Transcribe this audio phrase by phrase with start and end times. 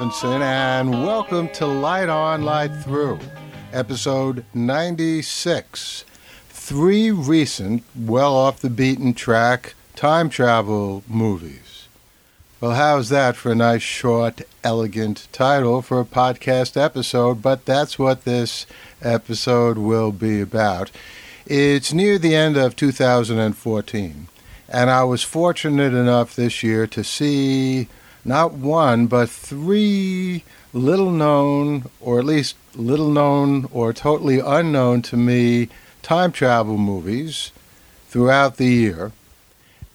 [0.00, 3.18] And welcome to Light On, Light Through,
[3.72, 6.04] episode 96.
[6.48, 11.88] Three recent, well off the beaten track time travel movies.
[12.60, 17.42] Well, how's that for a nice, short, elegant title for a podcast episode?
[17.42, 18.66] But that's what this
[19.02, 20.92] episode will be about.
[21.44, 24.28] It's near the end of 2014,
[24.68, 27.88] and I was fortunate enough this year to see
[28.24, 35.16] not one, but three little known, or at least little known or totally unknown to
[35.16, 35.68] me,
[36.02, 37.52] time travel movies
[38.08, 39.12] throughout the year.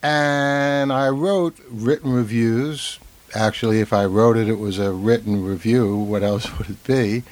[0.01, 2.99] And I wrote written reviews.
[3.33, 5.95] Actually, if I wrote it, it was a written review.
[5.95, 7.23] What else would it be?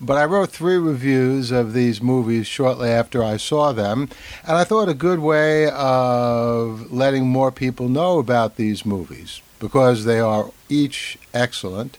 [0.00, 4.08] But I wrote three reviews of these movies shortly after I saw them,
[4.46, 10.04] and I thought a good way of letting more people know about these movies, because
[10.04, 11.98] they are each excellent,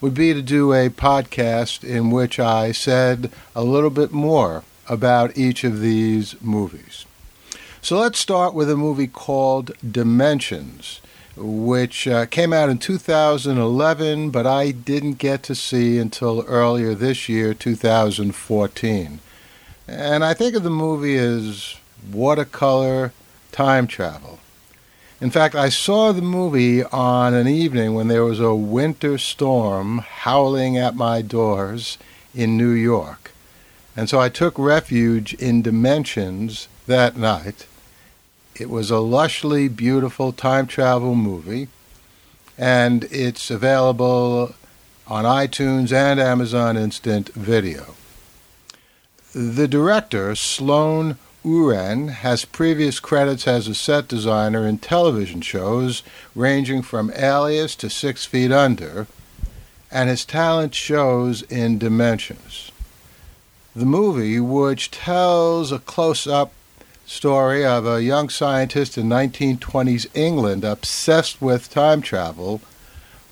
[0.00, 5.36] would be to do a podcast in which I said a little bit more about
[5.36, 7.04] each of these movies.
[7.82, 11.00] So let's start with a movie called Dimensions
[11.36, 17.28] which uh, came out in 2011, but I didn't get to see until earlier this
[17.28, 19.20] year, 2014.
[19.88, 21.76] And I think of the movie as
[22.12, 23.12] watercolor
[23.52, 24.38] time travel.
[25.20, 29.98] In fact, I saw the movie on an evening when there was a winter storm
[29.98, 31.98] howling at my doors
[32.34, 33.32] in New York.
[33.96, 37.66] And so I took refuge in Dimensions that night
[38.56, 41.68] it was a lushly beautiful time travel movie,
[42.58, 44.54] and it's available
[45.06, 47.94] on iTunes and Amazon Instant Video.
[49.34, 56.02] The director, Sloane U'Ren, has previous credits as a set designer in television shows
[56.34, 59.06] ranging from Alias to Six Feet Under,
[59.90, 62.70] and his talent shows in Dimensions.
[63.74, 66.52] The movie, which tells a close up
[67.10, 72.60] story of a young scientist in 1920s England obsessed with time travel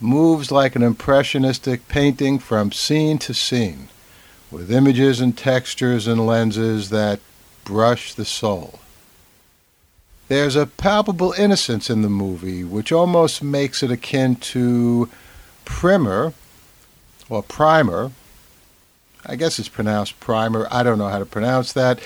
[0.00, 3.89] moves like an impressionistic painting from scene to scene,
[4.50, 7.21] with images and textures and lenses that
[7.65, 8.81] brush the soul.
[10.27, 15.09] There's a palpable innocence in the movie, which almost makes it akin to
[15.65, 16.33] Primer,
[17.31, 18.10] or Primer.
[19.25, 20.66] I guess it's pronounced Primer.
[20.69, 22.00] I don't know how to pronounce that.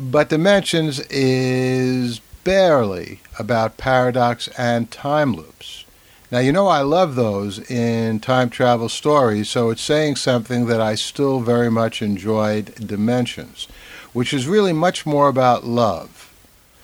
[0.00, 5.84] But Dimensions is barely about paradox and time loops.
[6.30, 10.80] Now, you know, I love those in time travel stories, so it's saying something that
[10.80, 13.66] I still very much enjoyed Dimensions,
[14.12, 16.32] which is really much more about love,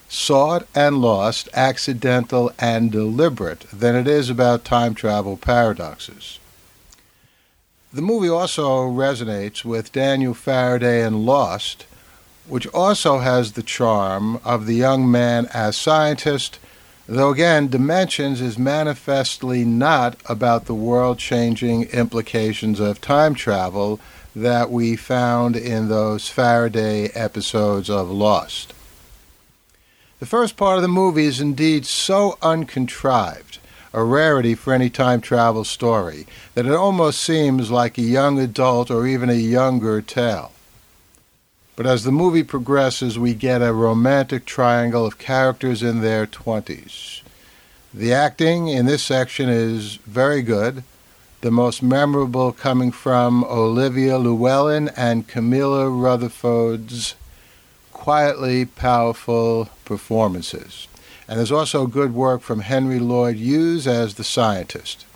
[0.08, 6.40] sought and lost, accidental and deliberate, than it is about time travel paradoxes.
[7.92, 11.86] The movie also resonates with Daniel Faraday and Lost
[12.46, 16.58] which also has the charm of the young man as scientist,
[17.06, 24.00] though again, Dimensions is manifestly not about the world changing implications of time travel
[24.36, 28.74] that we found in those Faraday episodes of Lost.
[30.18, 33.58] The first part of the movie is indeed so uncontrived,
[33.92, 38.90] a rarity for any time travel story, that it almost seems like a young adult
[38.90, 40.53] or even a younger tale.
[41.76, 47.22] But as the movie progresses, we get a romantic triangle of characters in their 20s.
[47.92, 50.84] The acting in this section is very good,
[51.40, 57.16] the most memorable coming from Olivia Llewellyn and Camilla Rutherford's
[57.92, 60.88] quietly powerful performances.
[61.26, 65.06] And there's also good work from Henry Lloyd Hughes as the scientist.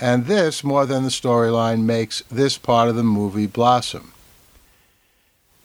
[0.00, 4.12] And this, more than the storyline, makes this part of the movie blossom.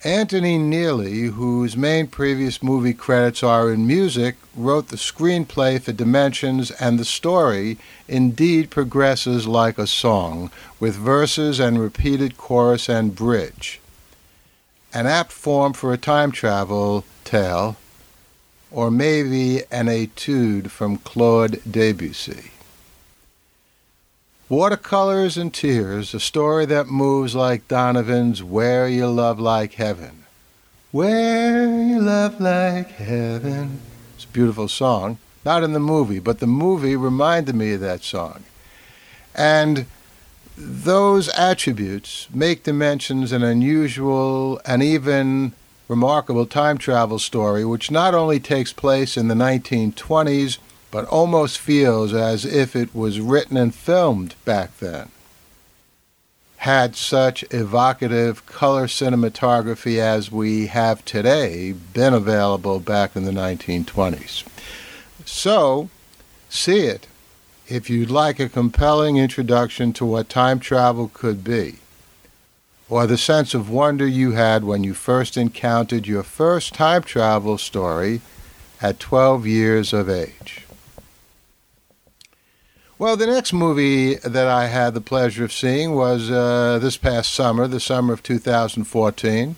[0.03, 6.71] Anthony Neely, whose main previous movie credits are in music, wrote the screenplay for Dimensions,
[6.71, 7.77] and the story
[8.07, 10.50] indeed progresses like a song,
[10.80, 13.80] with verses and repeated chorus and bridge.
[14.92, 17.77] An apt form for a time travel tale,
[18.71, 22.50] or maybe an etude from Claude Debussy.
[24.51, 30.25] Watercolors and Tears, a story that moves like Donovan's Wear Your Love Like Heaven.
[30.92, 33.80] Wear Your Love Like Heaven.
[34.13, 35.19] It's a beautiful song.
[35.45, 38.44] Not in the movie, but the movie reminded me of that song.
[39.33, 39.86] And
[40.57, 45.54] those attributes make Dimensions an unusual and even
[45.88, 50.57] remarkable time travel story, which not only takes place in the 1920s,
[50.92, 55.10] but almost feels as if it was written and filmed back then.
[56.58, 64.44] Had such evocative color cinematography as we have today been available back in the 1920s.
[65.26, 65.90] So,
[66.50, 67.08] see it
[67.68, 71.78] if you'd like a compelling introduction to what time travel could be,
[72.90, 77.58] or the sense of wonder you had when you first encountered your first time travel
[77.58, 78.20] story
[78.82, 80.66] at 12 years of age.
[83.01, 87.33] Well, the next movie that I had the pleasure of seeing was uh, this past
[87.33, 89.56] summer, the summer of 2014.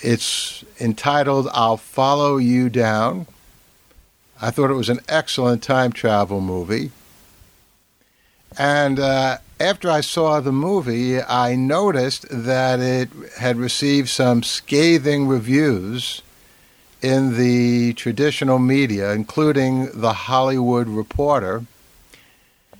[0.00, 3.26] It's entitled I'll Follow You Down.
[4.40, 6.92] I thought it was an excellent time travel movie.
[8.56, 15.28] And uh, after I saw the movie, I noticed that it had received some scathing
[15.28, 16.22] reviews
[17.02, 21.64] in the traditional media, including The Hollywood Reporter.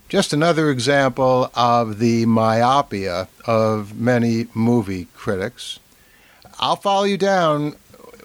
[0.09, 5.77] Just another example of the myopia of many movie critics.
[6.59, 7.75] I'll follow you down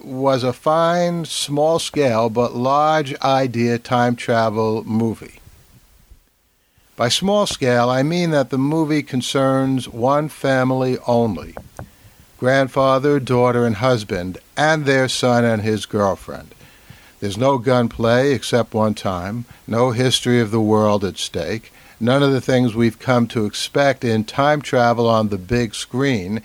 [0.02, 5.40] was a fine, small scale, but large idea time travel movie.
[6.96, 11.54] By small scale, I mean that the movie concerns one family only
[12.38, 16.54] grandfather, daughter, and husband, and their son and his girlfriend.
[17.24, 22.32] There's no gunplay except one time, no history of the world at stake, none of
[22.32, 26.42] the things we've come to expect in time travel on the big screen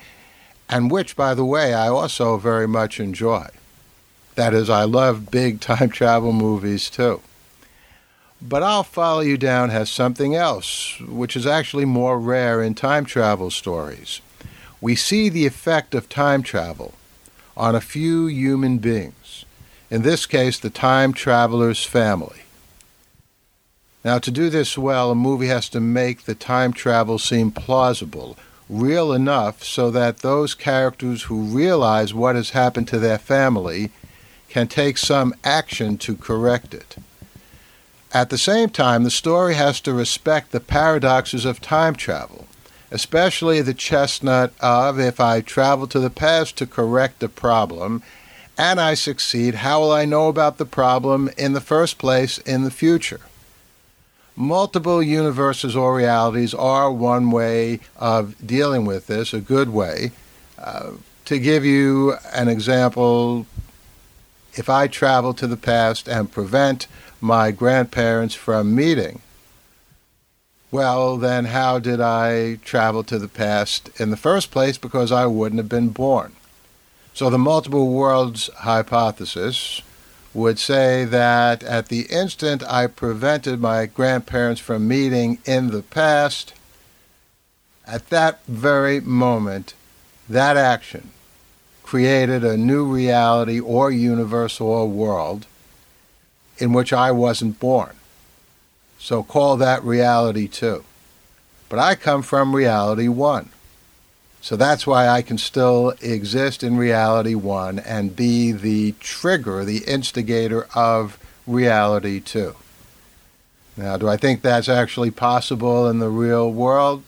[0.69, 3.47] and which, by the way, I also very much enjoy.
[4.35, 7.19] That is, I love big time travel movies too.
[8.41, 13.03] But I'll Follow You Down has something else, which is actually more rare in time
[13.03, 14.21] travel stories.
[14.79, 16.93] We see the effect of time travel
[17.57, 19.18] on a few human beings,
[19.89, 22.41] in this case, the time traveler's family.
[24.03, 28.37] Now, to do this well, a movie has to make the time travel seem plausible
[28.69, 33.91] real enough so that those characters who realize what has happened to their family
[34.47, 36.95] can take some action to correct it.
[38.13, 42.47] At the same time, the story has to respect the paradoxes of time travel,
[42.89, 48.01] especially the chestnut of if I travel to the past to correct a problem
[48.59, 52.63] and I succeed, how will I know about the problem in the first place in
[52.63, 53.21] the future?
[54.39, 60.11] multiple universes or realities are one way of dealing with this, a good way.
[60.57, 60.91] Uh,
[61.25, 63.45] to give you an example,
[64.53, 66.87] if I travel to the past and prevent
[67.19, 69.21] my grandparents from meeting,
[70.71, 74.77] well, then how did I travel to the past in the first place?
[74.77, 76.33] Because I wouldn't have been born.
[77.19, 79.81] So the multiple worlds hypothesis
[80.33, 86.53] would say that at the instant I prevented my grandparents from meeting in the past,
[87.85, 89.73] at that very moment,
[90.29, 91.09] that action
[91.83, 95.45] created a new reality or universe or world
[96.57, 97.97] in which I wasn't born.
[98.97, 100.85] So call that reality two.
[101.67, 103.49] But I come from reality one.
[104.41, 109.79] So that's why I can still exist in reality one and be the trigger, the
[109.79, 112.55] instigator of reality two.
[113.75, 117.03] Now, do I think that's actually possible in the real world?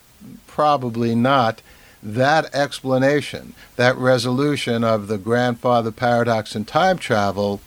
[0.47, 1.61] Probably not.
[2.03, 7.61] That explanation, that resolution of the grandfather paradox in time travel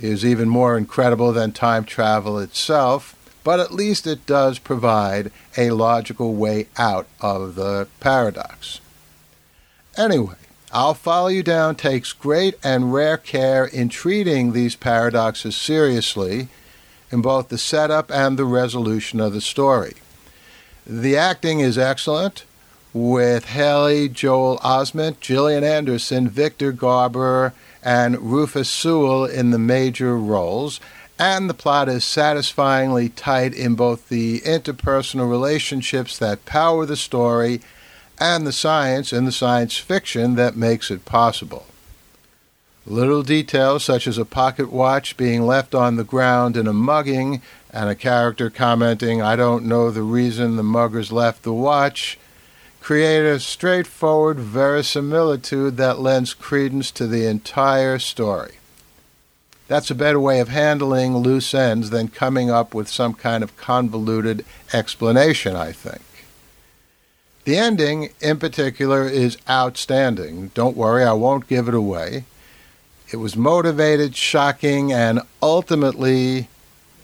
[0.00, 3.13] is even more incredible than time travel itself,
[3.44, 8.80] but at least it does provide a logical way out of the paradox.
[9.96, 10.34] Anyway,
[10.72, 16.48] I'll Follow You Down takes great and rare care in treating these paradoxes seriously
[17.12, 19.94] in both the setup and the resolution of the story.
[20.84, 22.44] The acting is excellent
[22.92, 30.80] with Haley Joel Osment, Gillian Anderson, Victor Garber, and Rufus Sewell in the major roles,
[31.24, 37.62] and the plot is satisfyingly tight in both the interpersonal relationships that power the story
[38.20, 41.64] and the science and the science fiction that makes it possible.
[42.84, 47.40] Little details such as a pocket watch being left on the ground in a mugging
[47.70, 52.18] and a character commenting, I don't know the reason the muggers left the watch,
[52.82, 58.56] create a straightforward verisimilitude that lends credence to the entire story.
[59.66, 63.56] That's a better way of handling loose ends than coming up with some kind of
[63.56, 66.02] convoluted explanation, I think.
[67.44, 70.50] The ending, in particular, is outstanding.
[70.54, 72.24] Don't worry, I won't give it away.
[73.10, 76.48] It was motivated, shocking, and ultimately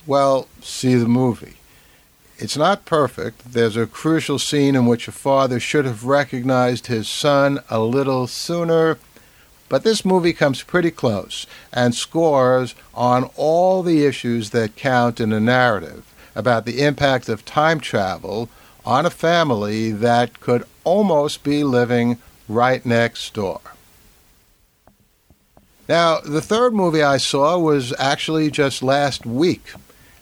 [0.06, 1.56] Well, see the movie.
[2.38, 3.52] It's not perfect.
[3.52, 8.26] There's a crucial scene in which a father should have recognized his son a little
[8.26, 8.98] sooner,
[9.70, 15.32] but this movie comes pretty close and scores on all the issues that count in
[15.32, 18.50] a narrative about the impact of time travel
[18.84, 23.60] on a family that could almost be living right next door.
[25.88, 29.72] Now, the third movie I saw was actually just last week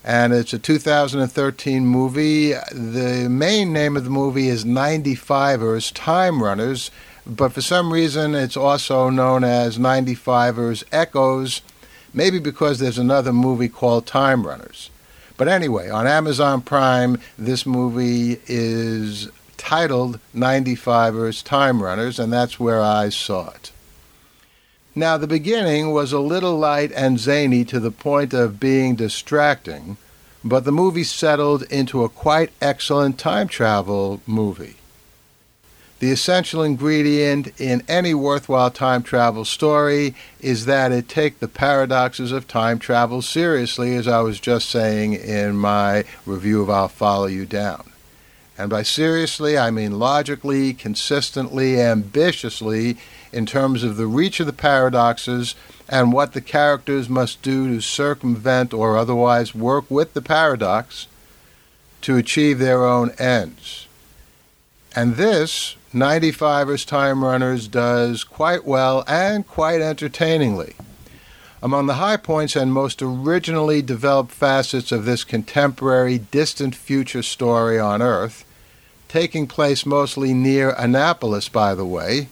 [0.05, 2.52] and it's a 2013 movie.
[2.73, 6.90] The main name of the movie is 95ers Time Runners,
[7.29, 11.61] but for some reason it's also known as 95ers Echoes,
[12.15, 14.91] maybe because there's another movie called Time Runners.
[15.37, 22.81] But anyway, on Amazon Prime, this movie is titled 95ers Time Runners, and that's where
[22.81, 23.71] I saw it.
[24.95, 29.97] Now, the beginning was a little light and zany to the point of being distracting,
[30.43, 34.78] but the movie settled into a quite excellent time travel movie.
[36.00, 42.31] The essential ingredient in any worthwhile time travel story is that it take the paradoxes
[42.31, 47.26] of time travel seriously, as I was just saying in my review of I'll Follow
[47.26, 47.90] You Down.
[48.57, 52.97] And by seriously, I mean logically, consistently, ambitiously,
[53.33, 55.57] in terms of the reach of the paradoxes
[55.88, 61.09] and what the characters must do to circumvent or otherwise work with the paradox
[62.02, 63.87] to achieve their own ends.
[64.95, 70.75] And this, 95ers Time Runners does quite well and quite entertainingly.
[71.62, 77.78] Among the high points and most originally developed facets of this contemporary, distant future story
[77.78, 78.45] on Earth,
[79.09, 82.28] taking place mostly near Annapolis, by the way,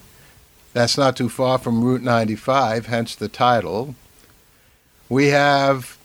[0.73, 3.95] that's not too far from Route 95, hence the title.
[5.09, 5.97] We have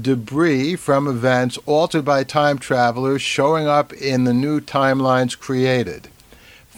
[0.00, 6.08] debris from events altered by time travelers showing up in the new timelines created.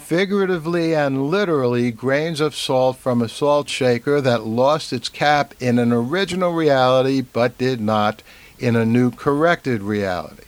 [0.07, 5.81] Figuratively and literally, grains of salt from a salt shaker that lost its cap in
[5.81, 8.23] an original reality but did not
[8.57, 10.45] in a new corrected reality.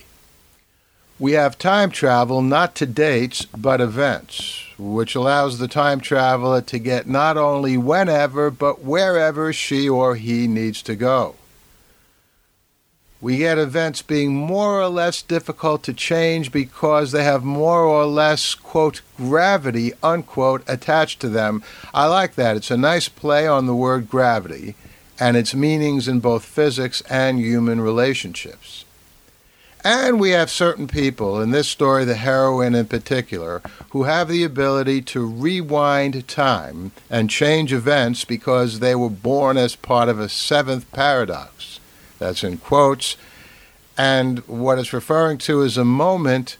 [1.18, 6.78] We have time travel not to dates but events which allows the time traveler to
[6.78, 11.34] get not only whenever, but wherever she or he needs to go.
[13.20, 18.06] We get events being more or less difficult to change because they have more or
[18.06, 21.64] less, quote, gravity, unquote, attached to them.
[21.92, 22.56] I like that.
[22.56, 24.76] It's a nice play on the word gravity
[25.18, 28.84] and its meanings in both physics and human relationships.
[29.84, 34.44] And we have certain people, in this story, the heroine in particular, who have the
[34.44, 40.28] ability to rewind time and change events because they were born as part of a
[40.28, 41.77] seventh paradox.
[42.18, 43.16] That's in quotes.
[43.96, 46.56] And what it's referring to is a moment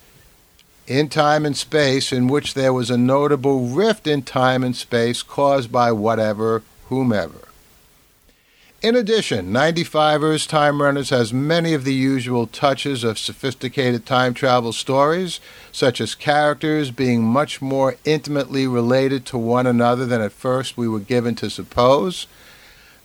[0.87, 5.23] in time and space in which there was a notable rift in time and space
[5.23, 7.49] caused by whatever, whomever.
[8.81, 14.73] In addition, 95ers Time Runners has many of the usual touches of sophisticated time travel
[14.73, 15.41] stories,
[15.73, 20.87] such as characters being much more intimately related to one another than at first we
[20.87, 22.29] were given to suppose,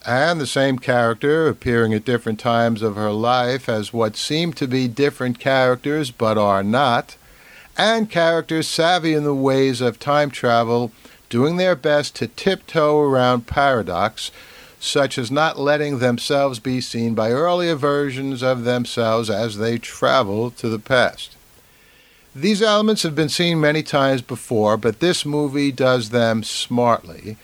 [0.05, 4.67] and the same character appearing at different times of her life as what seem to
[4.67, 7.15] be different characters but are not,
[7.77, 10.91] and characters savvy in the ways of time travel
[11.29, 14.31] doing their best to tiptoe around paradox
[14.79, 20.51] such as not letting themselves be seen by earlier versions of themselves as they travel
[20.51, 21.37] to the past.
[22.35, 27.37] These elements have been seen many times before, but this movie does them smartly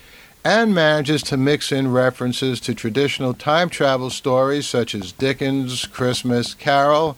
[0.44, 6.54] and manages to mix in references to traditional time travel stories such as Dickens' Christmas
[6.54, 7.18] Carol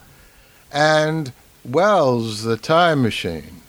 [0.72, 1.32] and
[1.64, 3.62] Wells' The Time Machine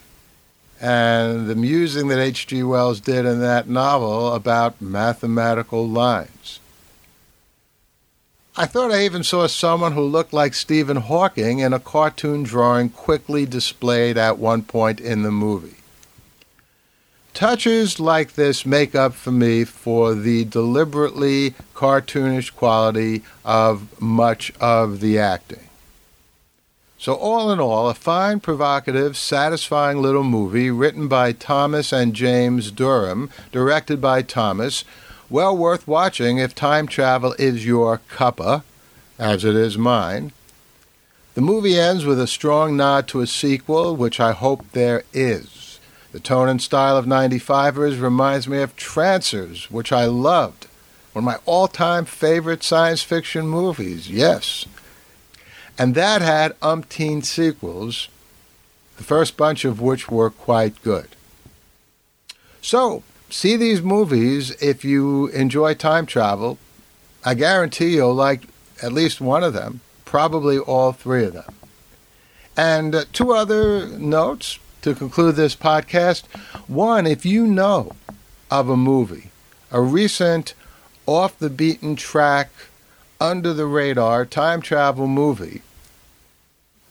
[0.83, 2.65] and the musing that H.G.
[2.65, 6.59] Wells did in that novel about mathematical lines.
[8.57, 12.91] I thought I even saw someone who looked like Stephen Hawking in a cartoon drawing
[12.91, 15.77] quickly displayed at one point in the movie.
[17.35, 25.01] Touches like this make up for me for the deliberately cartoonish quality of much of
[25.01, 25.69] the acting.
[26.99, 32.71] So, all in all, a fine, provocative, satisfying little movie written by Thomas and James
[32.71, 34.85] Durham, directed by Thomas.
[35.29, 38.63] Well worth watching if time travel is your cuppa,
[39.19, 40.33] as it is mine.
[41.35, 45.72] The movie ends with a strong nod to a sequel, which I hope there is.
[46.13, 50.67] The tone and style of 95ers reminds me of Trancers, which I loved.
[51.15, 54.67] One of my all time favorite science fiction movies, yes.
[55.79, 58.09] And that had umpteen sequels,
[58.99, 61.09] the first bunch of which were quite good.
[62.61, 66.59] So, see these movies if you enjoy time travel.
[67.25, 68.43] I guarantee you'll like
[68.83, 71.55] at least one of them, probably all three of them.
[72.55, 76.27] And uh, two other notes to conclude this podcast.
[76.67, 77.93] One, if you know
[78.51, 79.31] of a movie,
[79.71, 80.53] a recent
[81.07, 82.51] off the beaten track,
[83.23, 85.63] under the radar time travel movie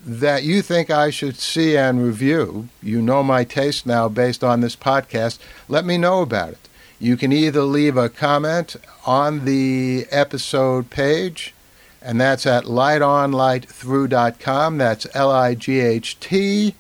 [0.03, 4.62] that you think I should see and review, you know my taste now based on
[4.62, 6.69] this podcast, let me know about it.
[7.00, 11.53] You can either leave a comment on the episode page,
[12.01, 14.77] and that's at lightonlightthrough.com.
[14.77, 16.75] That's L I G H T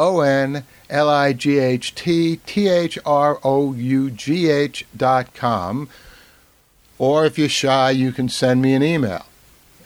[0.00, 5.34] O N L I G H T T H R O U G H dot
[5.34, 5.90] com.
[6.98, 9.26] Or if you're shy, you can send me an email.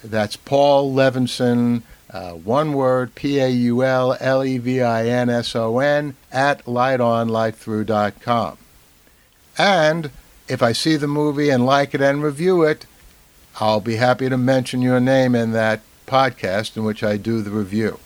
[0.02, 1.82] That's Paul Levinson
[2.14, 6.14] uh, one word, P A U L L E V I N S O N,
[6.30, 8.56] at lightonlightthrough.com.
[9.58, 10.10] And
[10.46, 12.86] if I see the movie and like it and review it,
[13.60, 17.50] I'll be happy to mention your name in that podcast in which I do the
[17.50, 17.98] review.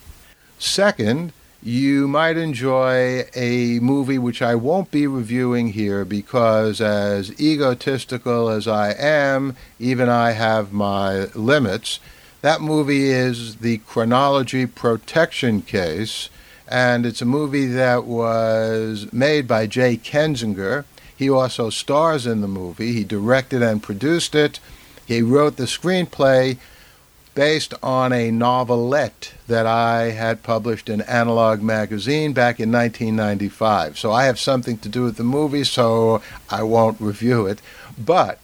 [0.58, 8.48] Second, you might enjoy a movie which I won't be reviewing here because, as egotistical
[8.48, 11.98] as I am, even I have my limits.
[12.42, 16.30] That movie is the Chronology Protection Case,
[16.68, 20.84] and it's a movie that was made by Jay Kensinger.
[21.16, 22.92] He also stars in the movie.
[22.92, 24.60] He directed and produced it.
[25.04, 26.58] He wrote the screenplay
[27.38, 33.96] based on a novelette that I had published in Analog Magazine back in 1995.
[33.96, 36.20] So I have something to do with the movie, so
[36.50, 37.62] I won't review it.
[37.96, 38.40] But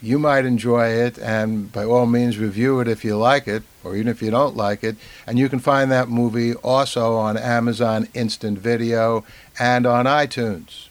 [0.00, 3.94] you might enjoy it, and by all means, review it if you like it, or
[3.96, 4.96] even if you don't like it.
[5.26, 9.26] And you can find that movie also on Amazon Instant Video
[9.58, 10.86] and on iTunes.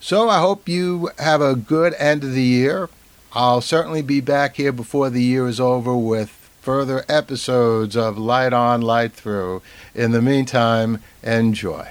[0.00, 2.88] So I hope you have a good end of the year.
[3.34, 8.52] I'll certainly be back here before the year is over with further episodes of Light
[8.52, 9.62] On, Light Through.
[9.94, 11.90] In the meantime, enjoy.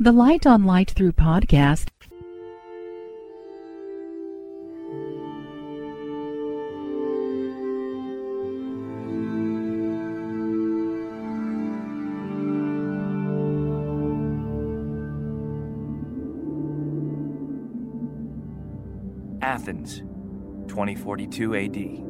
[0.00, 1.86] The Light On, Light Through podcast
[19.40, 19.98] Athens,
[20.66, 22.09] 2042 AD.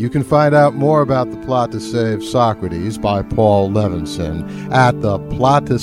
[0.00, 4.98] You can find out more about the plot to save Socrates by Paul Levinson at
[5.02, 5.78] the plot to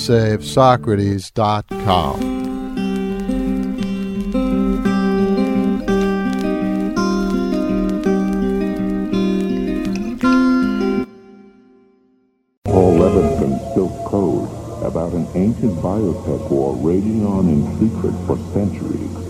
[12.64, 14.48] Paul Levinson spilt code
[14.84, 19.27] about an ancient biotech war raging on in secret for centuries.